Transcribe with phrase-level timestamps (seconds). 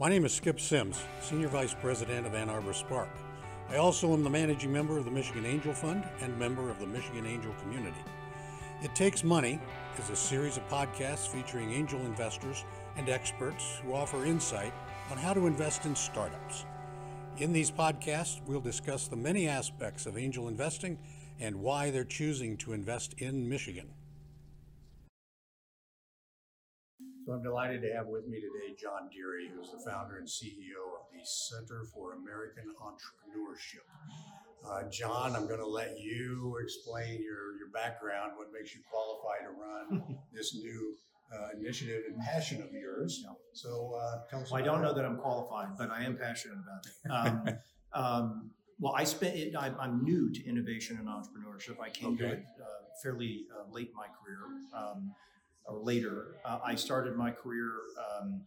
[0.00, 3.08] My name is Skip Simms, Senior Vice President of Ann Arbor Spark.
[3.70, 6.86] I also am the managing member of the Michigan Angel Fund and member of the
[6.86, 8.00] Michigan Angel Community.
[8.82, 9.60] It Takes Money
[9.96, 12.64] is a series of podcasts featuring angel investors
[12.96, 14.72] and experts who offer insight
[15.12, 16.64] on how to invest in startups.
[17.38, 20.98] In these podcasts, we'll discuss the many aspects of angel investing
[21.38, 23.86] and why they're choosing to invest in Michigan.
[27.24, 30.84] So I'm delighted to have with me today John Dearie, who's the founder and CEO
[31.00, 33.86] of the Center for American Entrepreneurship.
[34.62, 39.38] Uh, John, I'm going to let you explain your, your background, what makes you qualify
[39.42, 40.96] to run this new
[41.34, 43.24] uh, initiative and passion of yours.
[43.54, 44.50] So uh, tell us.
[44.50, 47.56] Well, I don't know that I'm qualified, but I am passionate about it.
[47.94, 49.36] Um, um, well, I spent.
[49.36, 51.80] It, I, I'm new to innovation and entrepreneurship.
[51.80, 52.64] I came to it uh,
[53.02, 54.40] fairly uh, late in my career,
[54.76, 55.12] um,
[55.66, 56.36] or later.
[56.44, 57.70] Uh, I started my career.
[58.20, 58.42] Um,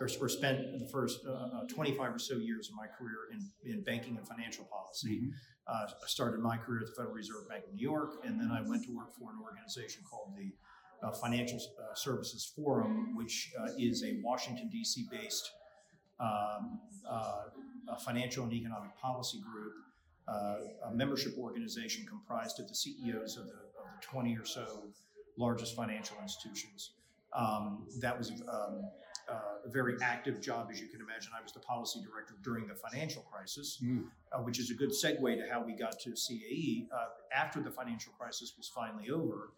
[0.00, 3.70] or, or spent the first uh, uh, 25 or so years of my career in,
[3.70, 5.20] in banking and financial policy.
[5.20, 5.32] Mhm.
[5.66, 8.50] Uh, I started my career at the Federal Reserve Bank of New York, and then
[8.50, 10.52] I went to work for an organization called the
[11.06, 15.06] uh, Financial uh, Services Forum, which uh, is a Washington, D.C.
[15.10, 15.50] based
[16.20, 17.44] um, uh,
[17.88, 19.72] a financial and economic policy group,
[20.28, 24.84] uh, a membership organization comprised of the CEOs of the, of the 20 or so
[25.36, 26.90] largest financial institutions.
[27.32, 28.84] Um, that was um,
[29.28, 31.32] uh, a very active job, as you can imagine.
[31.36, 34.06] I was the policy director during the financial crisis, Mm.
[34.32, 36.88] uh, which is a good segue to how we got to CAE.
[36.92, 39.52] Uh, after the financial crisis was finally over,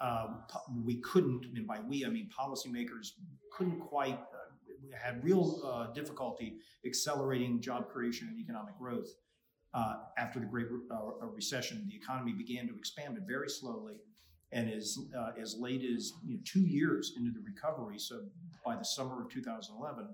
[0.00, 0.42] um,
[0.84, 3.12] we couldn't, and by we I mean policymakers,
[3.50, 4.50] couldn't quite, uh,
[4.82, 9.14] we had real uh, difficulty accelerating job creation and economic growth.
[9.72, 14.00] Uh, after the Great Re- uh, Recession, the economy began to expand, but very slowly.
[14.54, 18.22] And as, uh, as late as you know, two years into the recovery, so
[18.64, 20.08] by the summer of 2011,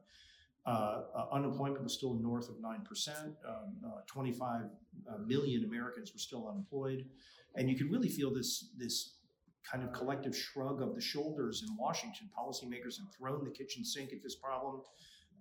[0.66, 3.08] uh, uh, unemployment was still north of 9%.
[3.18, 3.34] Um,
[3.86, 7.04] uh, 25 uh, million Americans were still unemployed.
[7.54, 9.14] And you could really feel this, this
[9.62, 12.30] kind of collective shrug of the shoulders in Washington.
[12.36, 14.80] Policymakers had thrown the kitchen sink at this problem.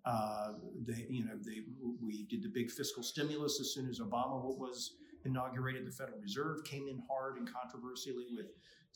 [0.06, 0.54] Uh,
[0.86, 1.62] they, you know, they,
[2.02, 4.96] we did the big fiscal stimulus as soon as Obama was
[5.26, 5.86] inaugurated.
[5.86, 8.48] The Federal Reserve came in hard and controversially with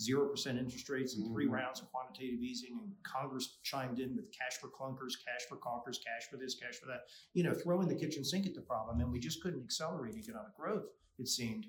[0.02, 1.52] zero percent interest rates and three Mhm.
[1.52, 6.00] rounds of quantitative easing, and Congress chimed in with cash for clunkers, cash for conkers,
[6.00, 7.08] cash for this, cash for that.
[7.34, 10.56] You know, throwing the kitchen sink at the problem, and we just couldn't accelerate economic
[10.56, 10.86] growth.
[11.20, 11.68] It seemed.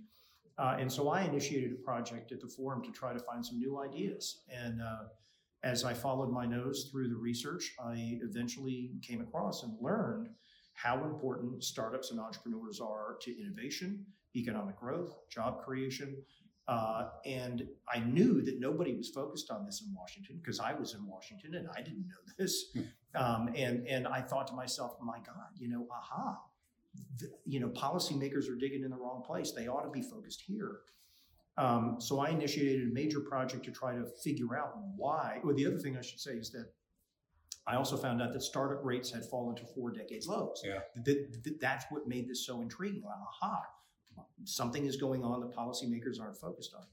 [0.57, 3.59] Uh, and so I initiated a project at the forum to try to find some
[3.59, 4.45] new ideas.
[4.49, 5.09] And uh,
[5.63, 10.29] as I followed my nose through the research, I eventually came across and learned
[10.75, 16.17] how important startups and entrepreneurs are to innovation, economic growth, job creation.
[16.67, 20.95] Uh, and I knew that nobody was focused on this in Washington because I was
[20.95, 22.75] in Washington and I didn't know this.
[23.15, 26.41] Um, and and I thought to myself, my God, you know, aha,
[27.19, 29.53] th- you know, policymakers are digging in the wrong place.
[29.53, 30.81] They ought to be focused here.
[31.57, 35.41] Um, so I initiated a major project to try to figure out why.
[35.45, 36.73] Well, the other thing I should say is that
[37.67, 40.61] I also found out that startup rates had fallen to four decades lows.
[40.65, 40.81] Yeah.
[41.05, 43.05] Th- th- that's what made this so intriguing.
[43.07, 43.63] Aha,
[44.45, 46.85] something is going on that policymakers aren't focused on.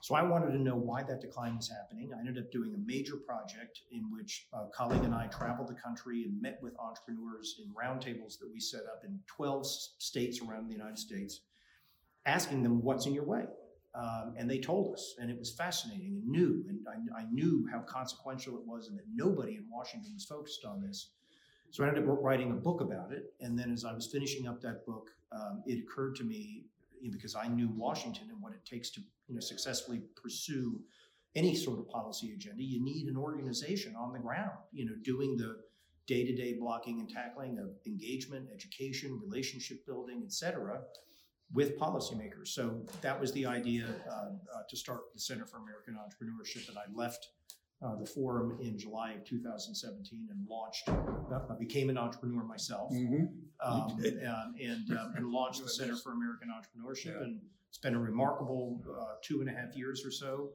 [0.00, 2.12] So I wanted to know why that decline was happening.
[2.12, 5.74] I ended up doing a major project in which a colleague and I traveled the
[5.74, 10.66] country and met with entrepreneurs in roundtables that we set up in 12 states around
[10.66, 11.40] the United States,
[12.24, 13.44] asking them, What's in your way?
[13.94, 16.64] Um, and they told us, and it was fascinating and new.
[16.68, 20.64] And I, I knew how consequential it was, and that nobody in Washington was focused
[20.66, 21.12] on this.
[21.76, 23.34] So I ended up writing a book about it.
[23.42, 26.64] And then as I was finishing up that book, um, it occurred to me
[27.02, 30.80] you know, because I knew Washington and what it takes to you know successfully pursue
[31.34, 32.62] any sort of policy agenda.
[32.62, 35.58] You need an organization on the ground, you know, doing the
[36.06, 40.80] day-to-day blocking and tackling of engagement, education, relationship building, et cetera,
[41.52, 42.48] with policymakers.
[42.48, 46.78] So that was the idea uh, uh, to start the Center for American Entrepreneurship, and
[46.78, 47.28] I left
[47.82, 50.88] uh, the forum in July of 2017 and launched.
[50.88, 53.28] I became an entrepreneur myself Mhm.
[53.60, 54.24] um, You did.
[54.24, 57.22] um, and um, and launched the Center for American Entrepreneurship, Yeah.
[57.24, 60.52] and it's been a remarkable uh, two and a half years or so.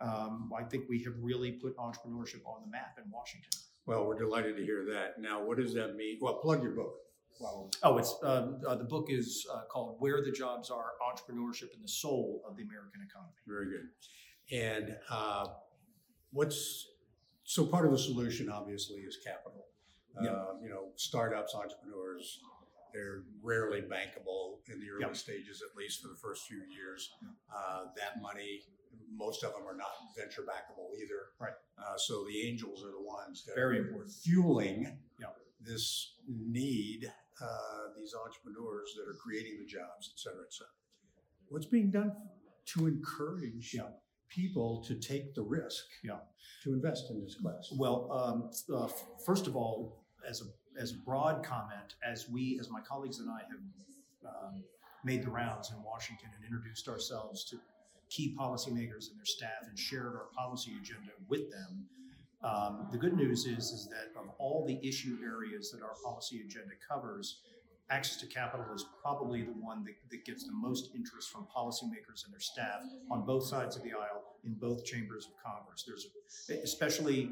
[0.00, 3.50] Um, I think we have really put entrepreneurship on the map in Washington.
[3.86, 5.20] Well, we're delighted to hear that.
[5.20, 6.18] Now, what does that mean?
[6.20, 6.94] Well, plug your book.
[7.40, 11.74] Well, Oh, it's um, uh, the book is uh, called "Where the Jobs Are: Entrepreneurship
[11.74, 13.88] and the Soul of the American Economy." very good.
[14.50, 15.48] And uh,
[16.32, 16.88] what's
[17.44, 19.66] so part of the solution, obviously, is capital.
[20.22, 20.30] Yeah.
[20.30, 22.40] Uh, you know, startups, entrepreneurs,
[22.92, 25.12] they're rarely bankable in the early Yeah.
[25.12, 27.10] stages, at least for the first few years.
[27.54, 28.62] Uh, that money,
[29.10, 31.32] most of them are not venture backable either.
[31.38, 31.54] Right.
[31.78, 34.12] Uh, so the angels are the ones that Very are important.
[34.12, 35.32] fueling Yeah.
[35.60, 40.72] this need, uh, these entrepreneurs that are creating the jobs, et cetera, et cetera.
[41.48, 42.12] What's being done
[42.66, 43.90] to encourage Yeah.
[44.34, 45.84] People to take the risk?
[46.02, 46.18] Yeah.
[46.64, 47.72] To invest in this class?
[47.76, 48.88] Well, um, uh,
[49.24, 50.44] first of all, as a
[50.80, 54.64] as a broad comment, as we, as my colleagues and I have um,
[55.04, 57.58] made the rounds in Washington and introduced ourselves to
[58.08, 61.84] key policymakers and their staff and shared our policy agenda with them.
[62.42, 66.42] Um, the good news is is that of all the issue areas that our policy
[66.44, 67.40] agenda covers,
[67.92, 72.24] access to capital is probably the one that, that gets the most interest from policymakers
[72.24, 72.80] and their staff
[73.10, 75.84] on both sides of the aisle in both chambers of Congress.
[75.86, 76.08] There's
[76.62, 77.30] especially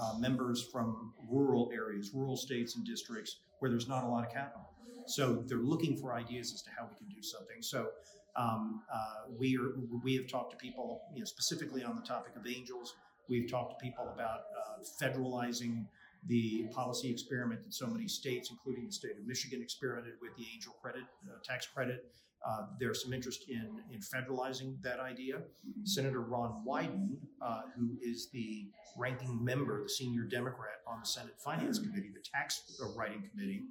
[0.00, 4.32] uh, members from rural areas, rural states and districts where there's not a lot of
[4.32, 4.70] capital.
[5.06, 7.62] So they're looking for ideas as to how we can do something.
[7.62, 7.88] So
[8.36, 9.72] um, uh, we are
[10.04, 12.94] we have talked to people, you know, specifically on the topic of angels.
[13.28, 15.86] We've talked to people about uh, federalizing
[16.26, 20.44] the policy experiment that so many states, including the state of Michigan, experimented with the
[20.54, 22.04] angel credit uh, tax credit.
[22.46, 25.42] Uh, there's some interest in in federalizing that idea.
[25.84, 31.34] Senator Ron Wyden, uh, who is the ranking member, the senior Democrat on the Senate
[31.38, 33.62] Finance Committee, the tax uh, writing committee,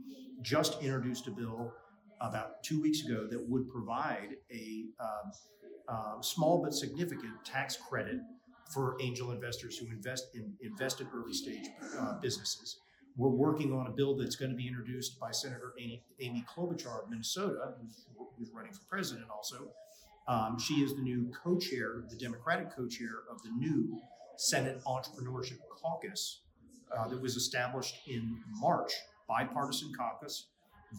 [0.41, 1.73] just introduced a bill
[2.19, 5.31] about two weeks ago that would provide a um,
[5.87, 8.19] uh, small but significant tax credit
[8.73, 11.67] for angel investors who invest in invest in early stage
[11.99, 12.79] uh, businesses.
[13.15, 17.03] We're working on a bill that's going to be introduced by Senator Amy, Amy Klobuchar
[17.03, 18.05] of Minnesota, who's,
[18.37, 19.71] who's running for president also.
[20.27, 23.99] Um, she is the new co-chair, the Democratic co-chair of the new
[24.35, 26.41] Senate Entrepreneurship Caucus
[26.95, 28.91] uh, that was established in March,
[29.27, 30.47] bipartisan caucus.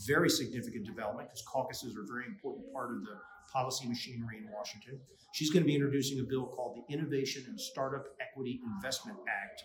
[0.06, 3.16] Very significant development because caucuses are a very important part of the
[3.52, 5.00] policy machinery in Washington.
[5.32, 9.62] She's going to be introducing a bill called the Innovation and Startup Equity Investment Act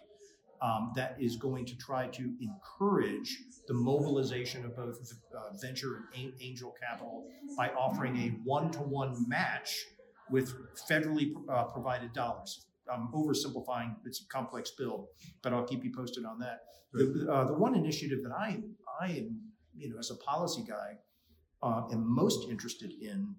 [0.62, 3.38] um, that is going to try to encourage
[3.68, 4.98] the mobilization of both
[5.36, 7.26] uh, venture and a- angel capital
[7.58, 9.84] by offering a one to one match
[10.32, 10.54] with
[10.90, 12.68] federally uh, provided dollars.
[12.92, 15.10] I'm oversimplifying, it's a complex bill,
[15.42, 16.60] but I'll keep you posted on that.
[16.94, 18.60] The, uh, the one initiative that I,
[19.02, 19.40] I am,
[19.76, 20.98] you know, as a policy guy,
[21.62, 23.36] uh, am most interested in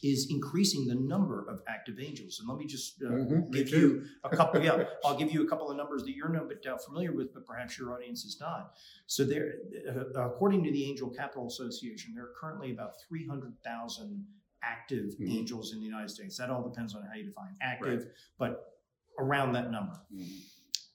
[0.00, 2.38] is increasing the number of active angels.
[2.38, 4.60] And let me just uh, Mhm, give you a couple.
[4.64, 7.34] Yeah, I'll give you a couple of numbers that you're no but uh, familiar with,
[7.34, 8.74] but perhaps your audience is not.
[9.06, 9.54] So there,
[9.88, 14.24] uh, according to the Angel Capital Association, there are currently about three hundred thousand
[14.62, 15.30] active Mhm.
[15.38, 16.36] angels in the United States.
[16.36, 18.06] That all depends on how you define active,
[18.38, 18.78] but
[19.18, 20.00] around that number.
[20.14, 20.28] Mhm.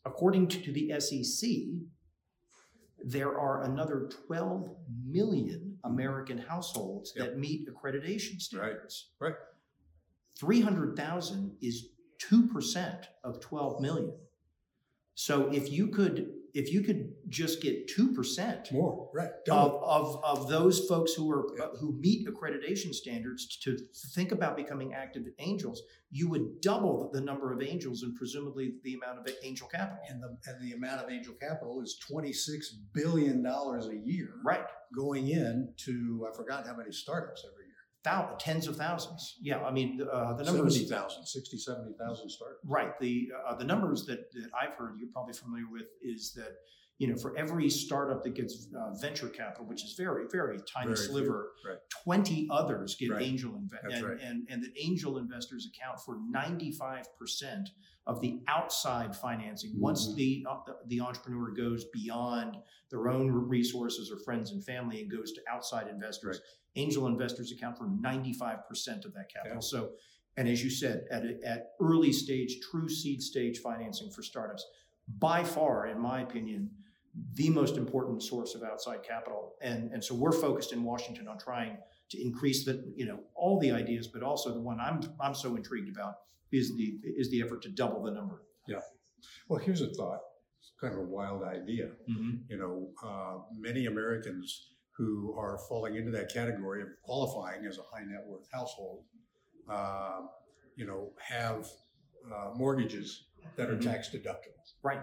[0.06, 1.50] According to, to the SEC,
[3.04, 4.70] there are another 12
[5.06, 7.26] million American households Yep.
[7.26, 9.12] that meet accreditation standards.
[9.20, 9.36] right.
[10.40, 11.90] 300,000 is
[12.20, 14.14] 2% of 12 million.
[15.16, 19.30] So if you could if you could just get 2% More, right.
[19.50, 21.66] of, of, of those folks who are Yeah.
[21.66, 23.78] uh, who meet accreditation standards to
[24.14, 28.94] think about becoming active angels, you would double the number of angels and presumably the
[28.94, 29.98] amount of angel capital.
[30.10, 34.66] And the, and the amount of angel capital is twenty-six billion dollars a year Right.
[34.96, 37.63] going in to, I forgot how many startups every year.
[38.04, 39.38] Thou- tens of thousands.
[39.42, 40.76] Yeah, I mean, uh, the numbers.
[40.76, 42.60] 70,000, 60, 70,000 startups.
[42.66, 43.00] Right.
[43.00, 46.54] The uh, the numbers that, that I've heard, you're probably familiar with, is that
[47.04, 50.94] you know for every startup that gets uh, venture capital, which is very very tiny
[50.94, 51.78] Very sliver, right.
[52.04, 53.22] twenty others get Right.
[53.22, 54.20] angel invest, That's and, right.
[54.22, 57.72] and and that angel investors account for ninety five percent
[58.08, 59.72] of the outside financing.
[59.78, 60.16] Once Mhm.
[60.16, 62.56] the uh, the entrepreneur goes beyond
[62.90, 66.40] their own resources or friends and family and goes to outside investors,
[66.78, 69.58] angel investors account for 95% of that capital.
[69.58, 69.60] Yeah.
[69.60, 69.92] So,
[70.38, 74.66] and as you said, at, a, at early stage, true seed stage financing for startups,
[75.20, 76.70] by far, in my opinion,
[77.36, 79.54] the most important source of outside capital.
[79.62, 81.78] And, and so we're focused in Washington on trying
[82.10, 85.56] to increase the, you know, all the ideas, but also the one I'm, I'm so
[85.56, 86.16] intrigued about
[86.52, 88.44] is the, is the effort to double the number.
[88.68, 88.80] Yeah.
[89.48, 90.20] Well, here's a thought.
[90.60, 91.90] It's kind of a wild idea.
[92.08, 97.82] You know, uh, many Americans who are falling into that category of qualifying as a
[97.96, 99.04] high net worth household,
[99.70, 100.22] uh,
[100.76, 101.68] you know, have
[102.34, 103.26] uh, mortgages
[103.58, 103.84] that are Mhm.
[103.84, 104.64] tax deductible.
[104.84, 105.02] Right.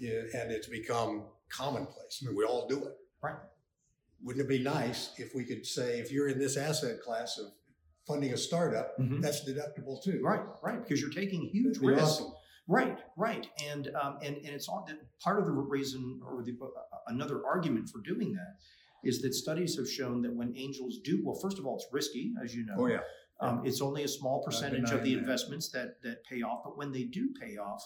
[0.00, 2.22] And it's become commonplace.
[2.22, 2.96] I mean, we all do it.
[3.22, 3.36] Right.
[4.22, 7.52] Wouldn't it be nice if we could say, if you're in this asset class of
[8.06, 9.20] funding a startup, Mhm.
[9.22, 10.20] that's deductible too?
[10.22, 12.02] Right, right, because you're taking huge risks.
[12.02, 12.32] awesome.
[12.66, 14.86] Right, right, and um, and and it's all
[15.22, 16.66] part of the reason or the uh,
[17.06, 18.56] another argument for doing that
[19.04, 22.34] is that studies have shown that when angels do well, first of all, it's risky,
[22.42, 22.74] as you know.
[22.76, 23.00] Oh, yeah.
[23.40, 25.20] Um, it's only a small percentage of the that.
[25.20, 27.82] investments that that pay off, but when they do pay off,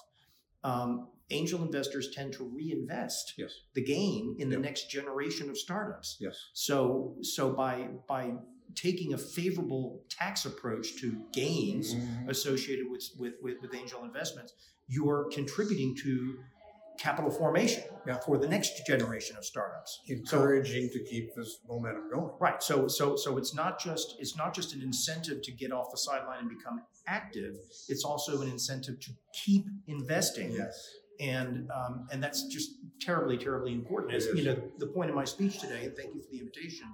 [0.65, 4.65] um, angel investors tend to reinvest Yes, the gain in the Yep.
[4.65, 6.17] next generation of startups.
[6.21, 6.37] yes.
[6.53, 8.35] So so by by
[8.75, 12.29] taking a favorable tax approach to gains Mm-hmm.
[12.31, 14.53] associated with with, with, with angel investments,
[14.89, 16.39] you're contributing to
[17.03, 18.19] capital formation Yeah.
[18.21, 20.01] for the next generation of startups.
[20.09, 22.33] Encouraging to keep this momentum going.
[22.41, 22.63] Right.
[22.63, 25.99] So so so it's not just it's not just an incentive to get off the
[25.99, 27.55] sideline and become active.
[27.89, 29.11] It's also an incentive to
[29.45, 30.53] keep investing.
[30.53, 30.77] Yes.
[31.21, 34.15] And um, and that's just terribly terribly important.
[34.15, 36.87] As you know, the point of my speech today, and thank you for the invitation,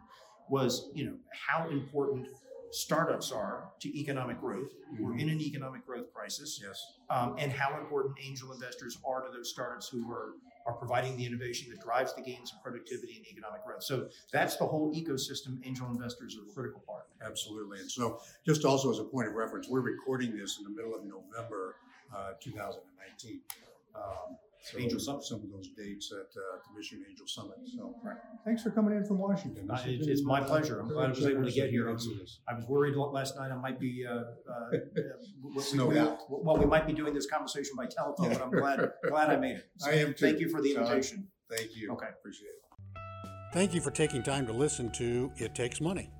[0.50, 1.16] was you know
[1.48, 2.26] how important
[2.70, 4.70] startups are to economic growth.
[4.98, 6.80] We're in an economic growth crisis Yes.
[7.10, 10.34] um, and how important angel investors are to those startups who are
[10.66, 13.82] are providing the innovation that drives the gains in productivity and economic growth.
[13.82, 15.58] So that's the whole ecosystem.
[15.64, 17.06] Angel investors are a critical part.
[17.24, 17.80] Absolutely.
[17.80, 20.94] And so, just also as a point of reference, we're recording this in the middle
[20.94, 21.76] of November,
[22.14, 23.40] uh, 2019.
[23.94, 24.36] Um,
[24.72, 25.22] so Angel Summit.
[25.24, 27.56] Some of those dates at uh, the Michigan Angel Summit.
[27.76, 28.16] So, Right.
[28.44, 29.66] thanks for coming in from Washington.
[29.66, 30.80] This Uh, has it's- it's my pleasure.
[30.80, 31.84] I'm glad I was able to get here.
[31.96, 32.40] do this.
[32.48, 34.22] I was worried last night I might be uh, uh,
[34.52, 34.78] uh,
[35.42, 36.18] we- Snowed we- out.
[36.30, 39.56] Well, we might be doing this conversation by telephone, but I'm glad glad I made
[39.56, 39.70] it.
[39.78, 40.26] So I am too.
[40.26, 41.28] Thank you for the So invitation.
[41.50, 41.90] Thank you.
[41.92, 42.08] Okay.
[42.18, 42.54] Appreciate it.
[43.54, 46.10] Thank you for taking time to listen to It Takes Money.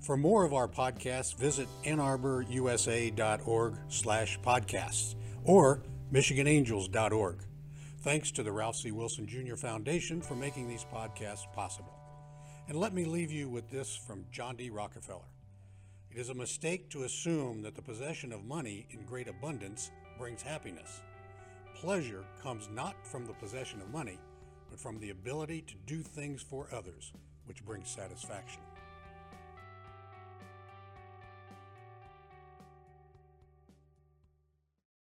[0.00, 5.82] For more of our podcasts, visit annarborusa.org slash podcasts or
[6.12, 7.38] michiganangels.org.
[8.04, 8.90] Thanks to the Ralph C.
[8.92, 9.54] Wilson Jr.
[9.54, 11.94] Foundation for making these podcasts possible.
[12.68, 14.68] And let me leave you with this from John D.
[14.68, 15.24] Rockefeller.
[16.10, 20.42] It is a mistake to assume that the possession of money in great abundance brings
[20.42, 21.00] happiness.
[21.74, 24.18] Pleasure comes not from the possession of money,
[24.68, 27.10] but from the ability to do things for others,
[27.46, 28.60] which brings satisfaction.